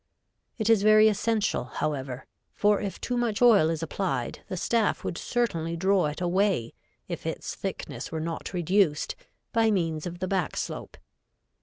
It 0.57 0.67
is 0.67 0.81
very 0.81 1.07
essential, 1.09 1.65
however, 1.65 2.25
for 2.53 2.81
if 2.81 2.99
too 2.99 3.15
much 3.17 3.39
oil 3.39 3.69
is 3.69 3.83
applied 3.83 4.39
the 4.47 4.57
staff 4.57 5.03
would 5.03 5.15
certainly 5.15 5.77
draw 5.77 6.07
it 6.07 6.19
away 6.19 6.73
if 7.07 7.23
its 7.27 7.53
thickness 7.53 8.11
were 8.11 8.19
not 8.19 8.51
reduced, 8.51 9.15
by 9.53 9.69
means 9.69 10.07
of 10.07 10.17
the 10.17 10.27
back 10.27 10.57
slope. 10.57 10.97